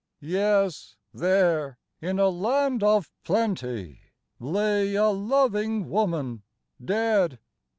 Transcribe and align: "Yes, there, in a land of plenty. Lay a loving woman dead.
"Yes, 0.19 0.95
there, 1.13 1.77
in 2.01 2.17
a 2.17 2.29
land 2.29 2.81
of 2.81 3.11
plenty. 3.23 4.01
Lay 4.39 4.95
a 4.95 5.09
loving 5.09 5.89
woman 5.91 6.41
dead. 6.83 7.37